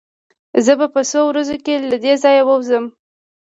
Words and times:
زه 0.65 0.73
به 0.79 0.87
په 0.95 1.01
څو 1.09 1.21
ورځو 1.29 1.55
کې 1.65 1.73
له 1.91 1.97
دې 2.03 2.13
ځايه 2.23 2.43
ووځم. 2.45 2.85